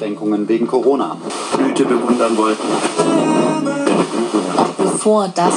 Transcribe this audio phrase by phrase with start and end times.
[0.00, 1.16] Einschränkungen wegen Corona.
[1.56, 2.66] Blüte bewundern wollten.
[4.78, 5.54] Bevor das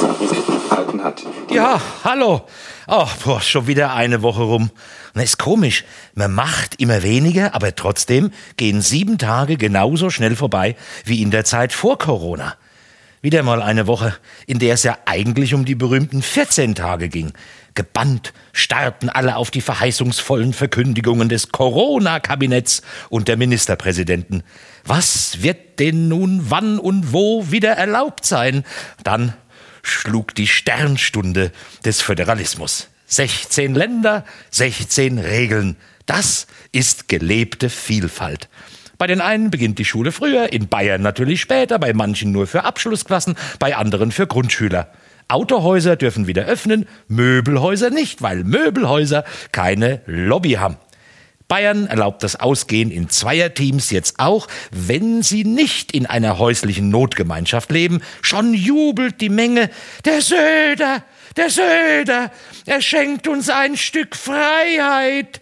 [0.70, 1.22] Halten hat.
[1.50, 2.42] Ja, hallo.
[2.86, 4.70] Oh, boah, schon wieder eine Woche rum.
[5.14, 5.84] Na, ist komisch.
[6.14, 10.76] Man macht immer weniger, aber trotzdem gehen sieben Tage genauso schnell vorbei
[11.06, 12.54] wie in der Zeit vor Corona.
[13.24, 14.14] Wieder mal eine Woche,
[14.46, 17.32] in der es ja eigentlich um die berühmten 14 Tage ging.
[17.72, 24.42] Gebannt starrten alle auf die verheißungsvollen Verkündigungen des Corona-Kabinetts und der Ministerpräsidenten.
[24.84, 28.62] Was wird denn nun wann und wo wieder erlaubt sein?
[29.04, 29.32] Dann
[29.80, 31.50] schlug die Sternstunde
[31.82, 32.90] des Föderalismus.
[33.06, 35.76] 16 Länder, 16 Regeln.
[36.04, 38.50] Das ist gelebte Vielfalt.
[38.98, 42.64] Bei den einen beginnt die Schule früher, in Bayern natürlich später, bei manchen nur für
[42.64, 44.88] Abschlussklassen, bei anderen für Grundschüler.
[45.28, 50.76] Autohäuser dürfen wieder öffnen, Möbelhäuser nicht, weil Möbelhäuser keine Lobby haben.
[51.48, 57.70] Bayern erlaubt das Ausgehen in Zweierteams jetzt auch, wenn sie nicht in einer häuslichen Notgemeinschaft
[57.70, 58.00] leben.
[58.22, 59.70] Schon jubelt die Menge.
[60.06, 61.04] Der Söder,
[61.36, 62.30] der Söder,
[62.64, 65.40] er schenkt uns ein Stück Freiheit.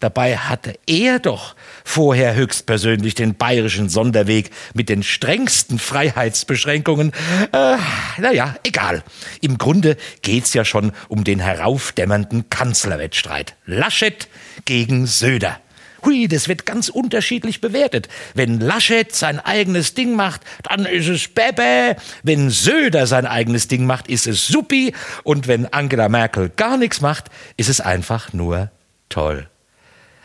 [0.00, 7.12] Dabei hatte er doch vorher höchstpersönlich den bayerischen Sonderweg mit den strengsten Freiheitsbeschränkungen.
[7.52, 7.76] Äh,
[8.18, 9.02] naja, egal.
[9.40, 13.56] Im Grunde geht's ja schon um den heraufdämmernden Kanzlerwettstreit.
[13.66, 14.28] Laschet
[14.66, 15.58] gegen Söder.
[16.04, 18.08] Hui, das wird ganz unterschiedlich bewertet.
[18.34, 21.96] Wenn Laschet sein eigenes Ding macht, dann ist es Bebe.
[22.22, 24.94] Wenn Söder sein eigenes Ding macht, ist es Suppi.
[25.24, 27.24] Und wenn Angela Merkel gar nichts macht,
[27.56, 28.70] ist es einfach nur
[29.08, 29.48] toll.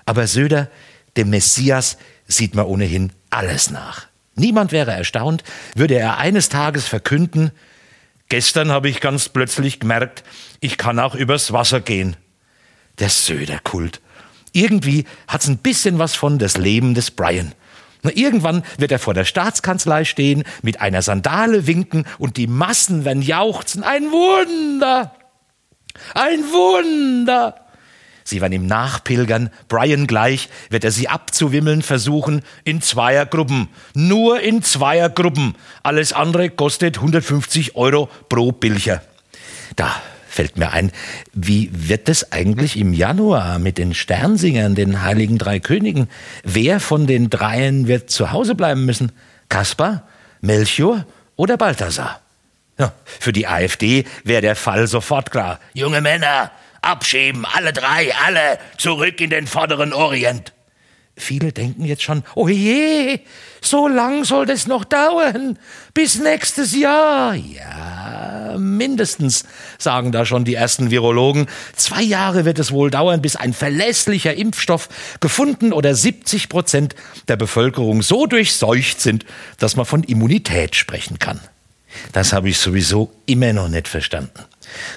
[0.05, 0.69] Aber Söder,
[1.17, 4.07] dem Messias, sieht man ohnehin alles nach.
[4.35, 5.43] Niemand wäre erstaunt,
[5.75, 7.51] würde er eines Tages verkünden,
[8.29, 10.23] gestern habe ich ganz plötzlich gemerkt,
[10.59, 12.15] ich kann auch übers Wasser gehen.
[12.99, 14.01] Der Söder-Kult.
[14.53, 17.53] Irgendwie hat's ein bisschen was von das Leben des Brian.
[18.03, 23.21] Irgendwann wird er vor der Staatskanzlei stehen, mit einer Sandale winken und die Massen werden
[23.21, 23.83] jauchzen.
[23.83, 25.15] Ein Wunder!
[26.13, 27.62] Ein Wunder!
[28.23, 33.69] Sie werden ihm nachpilgern, Brian gleich wird er sie abzuwimmeln versuchen, in Zweiergruppen.
[33.93, 35.55] Nur in Zweiergruppen.
[35.83, 39.01] Alles andere kostet 150 Euro pro Bilcher.
[39.75, 40.91] Da fällt mir ein,
[41.33, 46.09] wie wird es eigentlich im Januar mit den Sternsingern, den Heiligen Drei Königen?
[46.43, 49.11] Wer von den dreien wird zu Hause bleiben müssen?
[49.49, 50.07] Kaspar,
[50.41, 52.19] Melchior oder Balthasar?
[52.79, 55.59] Ja, für die AfD wäre der Fall sofort klar.
[55.73, 56.49] Junge Männer,
[56.83, 60.53] Abschieben, alle drei, alle, zurück in den vorderen Orient.
[61.15, 63.19] Viele denken jetzt schon, oh je,
[63.61, 65.59] so lang soll das noch dauern,
[65.93, 67.35] bis nächstes Jahr.
[67.35, 69.45] Ja, mindestens,
[69.77, 71.45] sagen da schon die ersten Virologen.
[71.75, 74.89] Zwei Jahre wird es wohl dauern, bis ein verlässlicher Impfstoff
[75.19, 76.95] gefunden oder 70 Prozent
[77.27, 79.23] der Bevölkerung so durchseucht sind,
[79.59, 81.39] dass man von Immunität sprechen kann.
[82.11, 84.45] Das habe ich sowieso immer noch nicht verstanden.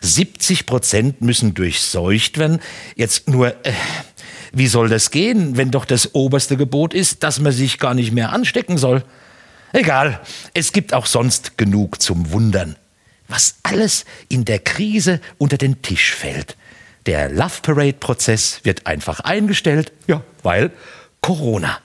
[0.03, 2.61] 70 Prozent müssen durchseucht werden.
[2.95, 3.73] Jetzt nur, äh,
[4.53, 8.13] wie soll das gehen, wenn doch das oberste Gebot ist, dass man sich gar nicht
[8.13, 9.05] mehr anstecken soll?
[9.73, 10.21] Egal,
[10.55, 12.77] es gibt auch sonst genug zum Wundern.
[13.29, 16.57] Was alles in der Krise unter den Tisch fällt.
[17.07, 20.71] Der Love Parade-Prozess wird einfach eingestellt, ja, weil
[21.21, 21.79] Corona.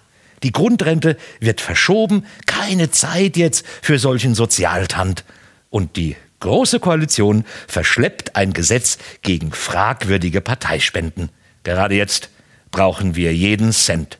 [0.44, 5.24] Die Grundrente wird verschoben, keine Zeit jetzt für solchen Sozialtant.
[5.69, 11.29] Und die Große Koalition verschleppt ein Gesetz gegen fragwürdige Parteispenden.
[11.63, 12.29] Gerade jetzt
[12.72, 14.18] brauchen wir jeden Cent.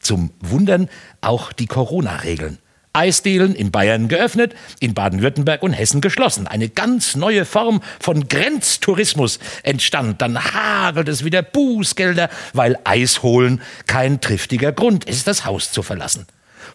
[0.00, 0.88] Zum Wundern
[1.20, 2.58] auch die Corona-Regeln.
[2.92, 6.48] Eisdielen in Bayern geöffnet, in Baden-Württemberg und Hessen geschlossen.
[6.48, 10.22] Eine ganz neue Form von Grenztourismus entstand.
[10.22, 15.82] Dann hagelt es wieder Bußgelder, weil Eis holen kein triftiger Grund ist, das Haus zu
[15.82, 16.26] verlassen.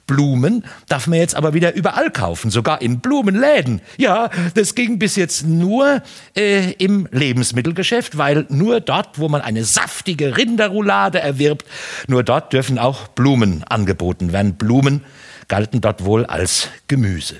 [0.07, 3.81] Blumen darf man jetzt aber wieder überall kaufen, sogar in Blumenläden.
[3.97, 6.01] Ja, das ging bis jetzt nur
[6.35, 11.65] äh, im Lebensmittelgeschäft, weil nur dort, wo man eine saftige Rinderroulade erwirbt,
[12.07, 14.55] nur dort dürfen auch Blumen angeboten werden.
[14.55, 15.03] Blumen
[15.47, 17.35] galten dort wohl als Gemüse.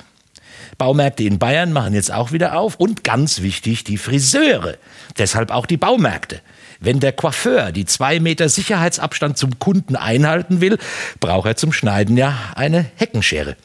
[0.78, 4.78] Baumärkte in Bayern machen jetzt auch wieder auf und ganz wichtig die Friseure.
[5.18, 6.42] Deshalb auch die Baumärkte.
[6.82, 10.78] Wenn der Coiffeur die zwei Meter Sicherheitsabstand zum Kunden einhalten will,
[11.20, 13.58] braucht er zum Schneiden ja eine Heckenschere.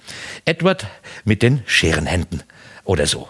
[0.44, 0.86] Edward
[1.24, 2.42] mit den Scherenhänden
[2.82, 3.28] oder so.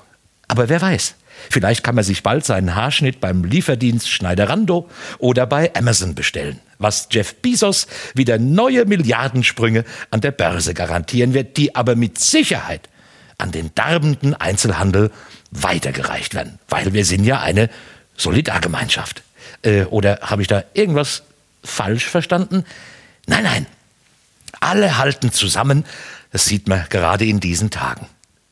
[0.49, 1.17] Aber wer weiß,
[1.51, 4.89] vielleicht kann man sich bald seinen Haarschnitt beim Lieferdienst Schneiderando
[5.19, 6.61] oder bei Amazon bestellen.
[6.79, 12.89] Was Jeff Bezos wieder neue Milliardensprünge an der Börse garantieren wird, die aber mit Sicherheit
[13.37, 15.11] an den darbenden Einzelhandel
[15.51, 17.69] weitergereicht werden, weil wir sind ja eine
[18.17, 19.24] Solidargemeinschaft.
[19.65, 21.23] Äh, oder habe ich da irgendwas
[21.63, 22.65] falsch verstanden?
[23.27, 23.67] Nein, nein.
[24.61, 25.85] alle halten zusammen.
[26.31, 28.07] Das sieht man gerade in diesen Tagen.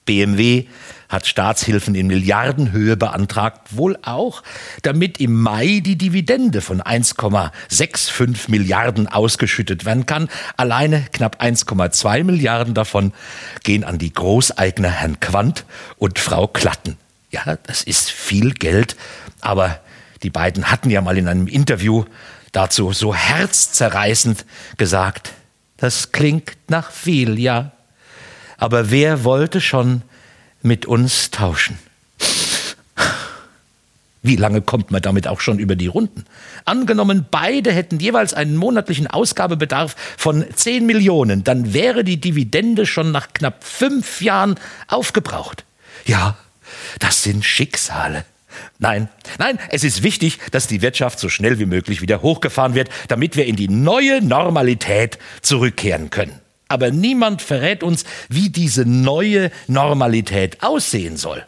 [0.05, 0.67] BMW
[1.09, 4.43] hat Staatshilfen in Milliardenhöhe beantragt, wohl auch,
[4.83, 10.29] damit im Mai die Dividende von 1,65 Milliarden ausgeschüttet werden kann.
[10.57, 13.13] Alleine knapp 1,2 Milliarden davon
[13.63, 15.67] gehen an die Großeigner Herrn Quandt
[15.99, 16.97] und Frau Klatten.
[17.31, 18.97] Ja, das ist viel Geld,
[19.41, 19.81] aber
[20.23, 22.05] die beiden hatten ja mal in einem Interview
[22.53, 24.45] dazu so herzzerreißend
[24.77, 25.33] gesagt,
[25.77, 27.73] das klingt nach viel, ja.
[28.57, 30.03] Aber wer wollte schon
[30.63, 31.79] mit uns tauschen?
[34.25, 36.25] Wie lange kommt man damit auch schon über die Runden?
[36.65, 43.11] Angenommen, beide hätten jeweils einen monatlichen Ausgabebedarf von 10 Millionen, dann wäre die Dividende schon
[43.11, 44.55] nach knapp fünf Jahren
[44.87, 45.65] aufgebraucht.
[46.05, 46.37] Ja,
[47.01, 48.25] das sind Schicksale.
[48.79, 52.89] Nein, nein, es ist wichtig, dass die Wirtschaft so schnell wie möglich wieder hochgefahren wird,
[53.09, 56.41] damit wir in die neue Normalität zurückkehren können.
[56.69, 61.45] Aber niemand verrät uns, wie diese neue Normalität aussehen soll.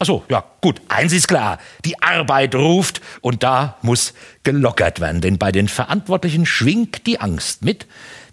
[0.00, 4.14] Achso, ja, gut, eins ist klar, die Arbeit ruft und da muss
[4.44, 7.86] gelockert werden, denn bei den Verantwortlichen schwingt die Angst mit,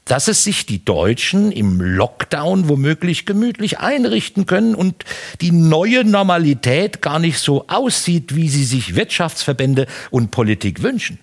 [0.08, 5.04] dass es sich die Deutschen im Lockdown womöglich gemütlich einrichten können und
[5.42, 11.20] die neue Normalität gar nicht so aussieht, wie sie sich Wirtschaftsverbände und Politik wünschen.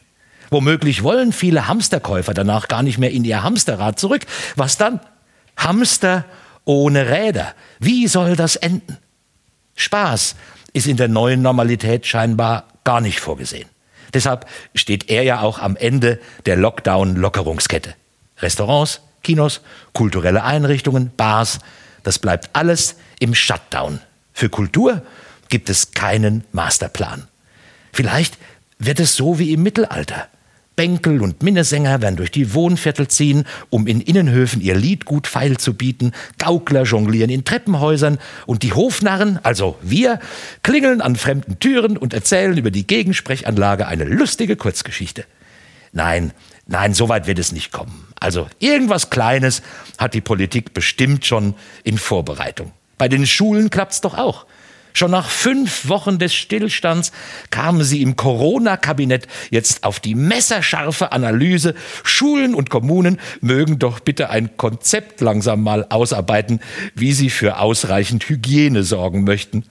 [0.51, 4.23] Womöglich wollen viele Hamsterkäufer danach gar nicht mehr in ihr Hamsterrad zurück.
[4.57, 5.01] Was dann?
[5.57, 6.25] Hamster
[6.65, 7.55] ohne Räder.
[7.81, 8.99] Wie soll das enden?
[9.77, 10.37] Spaß
[10.73, 13.69] ist in der neuen Normalität scheinbar gar nicht vorgesehen.
[14.13, 17.95] Deshalb steht er ja auch am Ende der Lockdown-Lockerungskette.
[18.39, 19.61] Restaurants, Kinos,
[19.93, 21.59] kulturelle Einrichtungen, Bars,
[22.03, 24.01] das bleibt alles im Shutdown.
[24.33, 25.03] Für Kultur
[25.49, 27.29] gibt es keinen Masterplan.
[27.93, 28.39] Vielleicht
[28.79, 30.29] wird es so wie im Mittelalter.
[30.77, 35.57] Bänkel und Minnesänger werden durch die Wohnviertel ziehen, um in Innenhöfen ihr Lied gut feil
[35.57, 36.13] zu bieten.
[36.39, 40.19] Gaukler jonglieren in Treppenhäusern und die Hofnarren, also wir,
[40.63, 45.25] klingeln an fremden Türen und erzählen über die Gegensprechanlage eine lustige Kurzgeschichte.
[45.93, 46.33] Nein,
[46.67, 48.09] nein, so weit wird es nicht kommen.
[48.25, 49.61] Also irgendwas Kleines
[49.99, 52.73] hat die Politik bestimmt schon in Vorbereitung.
[52.97, 54.47] Bei den Schulen klappt's doch auch.
[54.95, 57.13] Schon nach fünf Wochen des Stillstands
[57.51, 61.75] kamen sie im Corona-Kabinett jetzt auf die messerscharfe Analyse.
[62.03, 66.61] Schulen und Kommunen mögen doch bitte ein Konzept langsam mal ausarbeiten,
[66.95, 69.65] wie sie für ausreichend Hygiene sorgen möchten.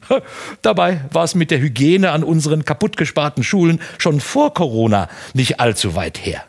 [0.62, 5.96] Dabei war es mit der Hygiene an unseren kaputtgesparten Schulen schon vor Corona nicht allzu
[5.96, 6.44] weit her.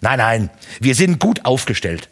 [0.00, 0.50] Nein, nein,
[0.80, 2.08] wir sind gut aufgestellt.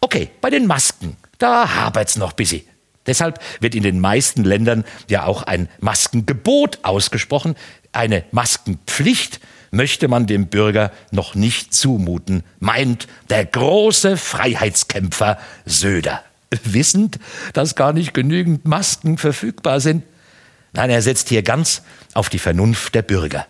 [0.00, 2.62] Okay, bei den Masken, da habert's noch bisschen.
[3.06, 7.56] Deshalb wird in den meisten Ländern ja auch ein Maskengebot ausgesprochen.
[7.90, 9.40] Eine Maskenpflicht
[9.70, 16.22] möchte man dem Bürger noch nicht zumuten, meint der große Freiheitskämpfer Söder.
[16.64, 17.18] Wissend,
[17.52, 20.04] dass gar nicht genügend Masken verfügbar sind.
[20.72, 21.82] Nein, er setzt hier ganz
[22.14, 23.46] auf die Vernunft der Bürger.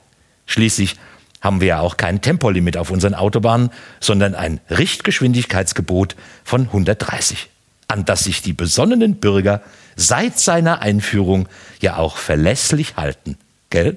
[0.46, 0.96] Schließlich
[1.40, 3.70] haben wir ja auch kein Tempolimit auf unseren Autobahnen,
[4.00, 7.49] sondern ein Richtgeschwindigkeitsgebot von 130
[7.88, 9.62] an das sich die besonnenen Bürger
[9.96, 11.49] seit seiner Einführung
[11.81, 13.37] ja auch verlässlich halten.
[13.70, 13.96] Gell?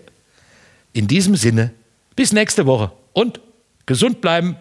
[0.94, 1.72] In diesem Sinne,
[2.16, 3.42] bis nächste Woche und
[3.86, 4.56] gesund bleiben.